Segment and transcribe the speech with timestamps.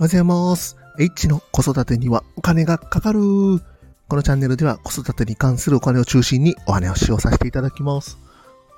[0.00, 0.76] おはようございます。
[1.00, 3.18] H の子育てにはお金がかかる。
[3.18, 8.16] このチャンネルでは子育てに関するお金を中心にお話をさせていただきます。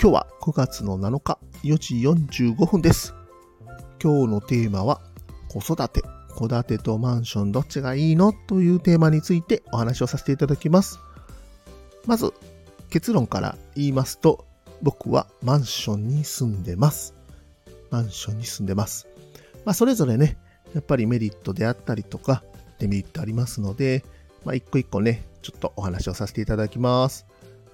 [0.01, 1.97] 今日は9月の7日4時
[2.55, 3.13] 45分です。
[4.03, 5.03] 今日のテーマは
[5.51, 6.03] 子育て、
[6.39, 11.01] 戸建てとマンションどっちがいいのというテーマについてお話をさせていただきます。
[12.07, 12.33] まず
[12.89, 14.47] 結論から言いますと
[14.81, 17.15] 僕はマンションに住んでます。
[17.91, 19.07] マンションに住んでます。
[19.67, 20.39] まあそれぞれね、
[20.75, 22.43] やっぱりメリットであったりとか、
[22.79, 24.05] デメリットありますので、
[24.45, 27.27] まあ、一個一個ね、ちょっとお話をさせていただきます。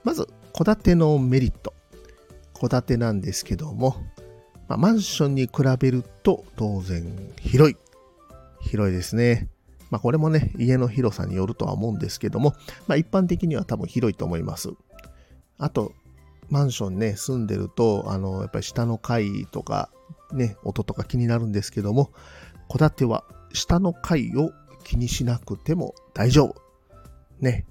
[0.04, 1.74] まず、戸建てのメリット。
[2.58, 3.96] 戸建てなんですけども、
[4.68, 7.04] まあ、マンションに比べると当然
[7.38, 7.76] 広い。
[8.60, 9.48] 広いですね。
[9.90, 12.54] まあ、これもね、家の広さによるとは思うんですけども、
[12.88, 14.70] まあ、一般的には多分広いと思います。
[15.58, 15.92] あと、
[16.48, 19.90] マンションね、住んでると、あの、やっぱり下の階とか、
[20.32, 22.10] ね、音とか気になるんですけども、
[22.68, 24.50] 戸建ては下の階を
[24.84, 26.54] 気にしなくても大丈夫。
[27.40, 27.66] ね。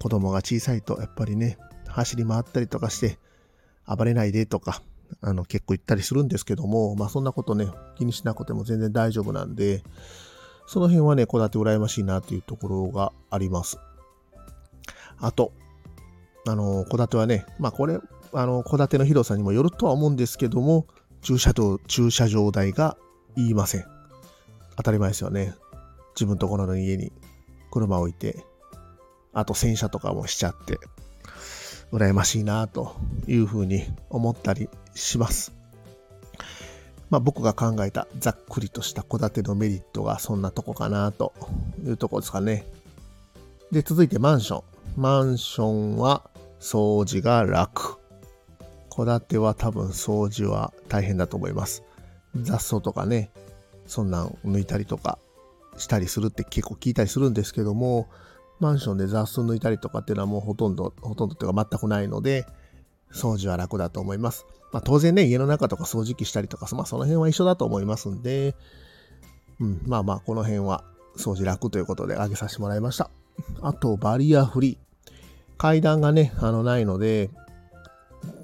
[0.00, 3.18] 子供が小さいとやっぱりね、走り回ったりとかして
[3.86, 4.82] 暴れないでとか、
[5.20, 9.82] あの結構言ったりするんですけども、まあそんなことね、気にしなくても全然大丈夫なんで、
[10.66, 13.78] その辺はね、戸建て羨ましいなっていうところがあります。
[15.18, 15.52] あと、
[16.46, 17.98] あの、戸建てはね、まあこれ、
[18.32, 20.86] あの、戸建ての広さにもよるとは思うんですけども、
[21.20, 22.96] 駐車場、駐車場代が
[23.36, 23.84] 言いません。
[24.76, 25.54] 当たり前ですよね。
[26.14, 27.12] 自分ところの家に
[27.70, 28.44] 車を置いて、
[29.32, 30.78] あと洗車とかもしちゃって、
[31.92, 35.52] 羨ましいなというふうに思ったりします。
[37.10, 41.34] まあ僕が考えたざっくりとした戸建てのメリットがそんなとこかなと
[41.84, 42.64] いうとこですかね。
[43.70, 44.62] で、続いてマンション。
[44.96, 47.98] マンションは掃除が楽。
[48.94, 51.82] 戸建ては多分掃除は大変だと思います。
[52.34, 53.30] 雑草とかね、
[53.86, 55.18] そんなん抜いたりとか
[55.76, 58.08] したりするって結構聞いたりするんですけども、
[58.60, 62.46] マンションで雑草抜いたりとかっていうのはもうほとんど、ほとんどっていうか全くないので、
[63.12, 64.46] 掃除は楽だと思います。
[64.72, 68.54] まあ当然ね、家の中とか掃除機したりとか、まあその辺は一緒だと思いますんで、
[69.60, 70.84] うん、まあまあこの辺は
[71.16, 73.10] 掃除楽ということで挙げさせてもらいました。
[73.60, 74.82] あと、バリアフリー。
[75.58, 77.30] 階段がね、あの、ないので、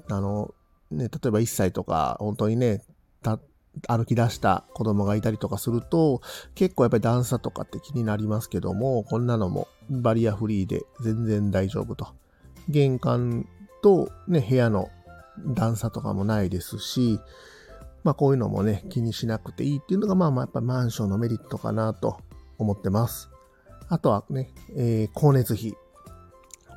[0.09, 0.53] あの、
[0.91, 2.81] ね、例えば1歳とか、本当にね、
[3.87, 6.21] 歩き出した子供がいたりとかすると、
[6.55, 12.07] 結構やっぱり段差とかって気になりますけども、こんなのもバリアフリーで全然大丈夫と。
[12.67, 13.47] 玄関
[13.81, 14.89] とね、部屋の
[15.45, 17.19] 段差とかもないですし、
[18.03, 22.17] まあこういうのもね、気にしなくていいっていうのが、まあまあやっぱマンションのメリットかなと
[22.57, 23.29] 思ってます。
[23.87, 25.73] あとはね、えー、光熱費。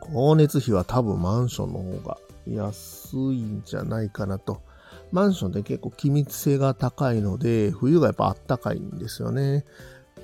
[0.03, 4.63] 光熱費は多分マンションの方が安いんじゃないかなと。
[5.13, 9.65] マンションって結構気密性が高いので、冬がやっぱあったかいんですよね。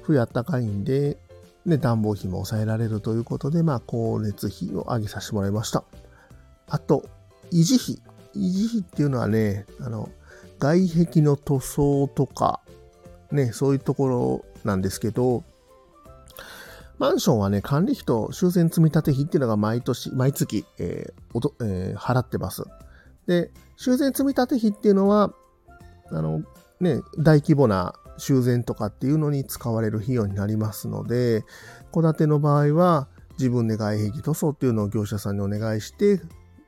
[0.03, 1.19] 冬あったかいんで、
[1.67, 5.85] ね、暖房費も抑えられるということで、まあ、光熱費を上げさせてもらいました。
[6.67, 7.05] あと、
[7.53, 7.99] 維持費。
[8.35, 10.09] 維持費っていうのはね、あの、
[10.59, 12.61] 外壁の塗装とか、
[13.31, 15.45] ね、そういうところなんですけど、
[16.99, 22.65] マンションはね、管理費と修繕積立費っていうのが毎年、毎月、えーおとえー払ってます。
[23.29, 25.33] で、修繕積立費っていうのは、
[26.11, 26.43] あの、
[26.81, 31.45] ね、大規模な修繕とかっていうのに使われる費用になりますので、
[31.93, 33.07] 戸建ての場合は、
[33.39, 36.17] 自分で外壁塗装っていうのを業者さんにお願いして、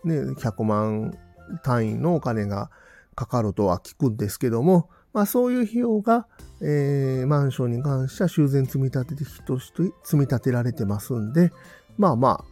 [0.05, 1.19] ね、100万
[1.65, 2.71] 単位のお金が
[3.17, 6.29] かかるとは聞くんですけども、まあそういう費用が、
[6.61, 9.17] えー、マンションに関しては修繕積立費
[9.47, 11.51] として積み立てられてますんで、
[11.99, 12.45] まあま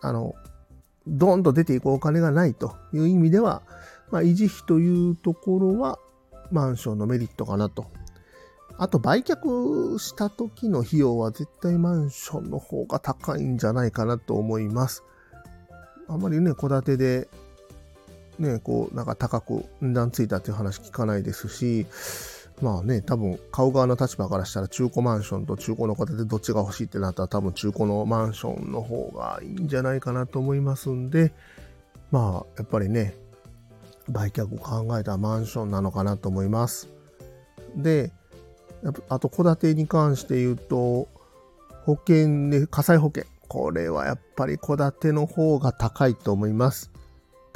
[0.00, 0.34] あ、あの、
[1.06, 3.62] ドンと出ていくお金がないという意味では、
[4.10, 5.98] まあ、維持費というところは
[6.50, 7.86] マンションのメリットかなと。
[8.78, 15.02] あと、売却した時の費用は絶対マンションの方が高いんじゃないかなと思います。
[16.08, 17.28] あまりね、戸建てで、
[18.38, 21.86] ね、こう、なんか高く値段ついたっていう話聞かないですし、
[22.62, 31.34] まあね、多分買う側の立場からしたら中古マンションと中古の戸建てどっちが欲しいってなったら多分中古のマンションの方がいいんじゃないかなと思いますんで、
[32.10, 33.14] まあやっぱりね、
[34.08, 36.88] 売却を考えたマンションなのかなと思います。
[37.76, 38.10] で、
[39.08, 41.08] あと戸建てに関して言うと、
[41.84, 43.24] 保険で、火災保険。
[43.48, 46.90] これはやっぱり戸建ての方が高いと思います。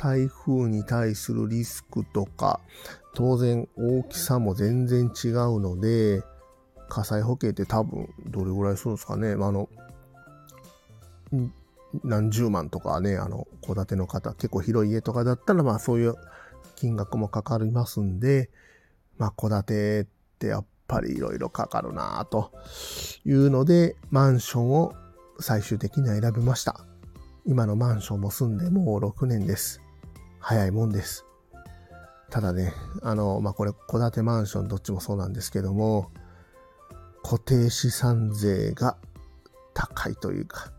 [0.01, 2.61] 台風に対するリスクとか、
[3.15, 6.23] 当然大きさも全然違うので、
[6.89, 9.33] 火災保険って多分どれぐらいするんですかね。
[9.33, 9.69] あの、
[12.03, 16.15] 何十万とかね、あの、戸建ての方、結構広い家とかだったら、まあそういう
[16.77, 18.49] 金額もかかりますんで、
[19.19, 20.07] まあ戸建てっ
[20.39, 22.53] てやっぱりいろいろかかるなぁと
[23.27, 24.95] いうので、マンションを
[25.41, 26.87] 最終的には選びました。
[27.45, 29.83] 今のマンションも住んでもう6年です。
[30.41, 31.25] 早いもんです。
[32.31, 32.73] ただね、
[33.03, 36.11] あの、まあ、これ、戸建てマンションどっちもそうなんですけども、
[37.23, 38.97] 固定資産税が
[39.75, 40.73] 高いというか、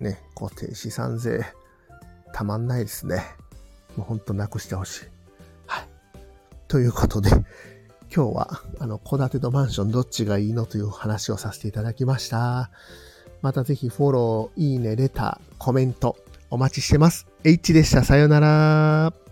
[0.00, 1.44] ね、固定資産税、
[2.32, 3.24] たまんないですね。
[3.96, 5.06] もうほんとなくしてほしい。
[5.66, 5.88] はい。
[6.68, 7.30] ということで、
[8.14, 12.70] 今日は、あの、戸建てとマンションどっちがいいのという話をさせていただきました。
[13.40, 16.16] またぜひフォロー、いいね、レター、コメント、
[16.50, 17.26] お待ちしてます。
[17.48, 18.02] H でした。
[18.02, 19.25] さよなら。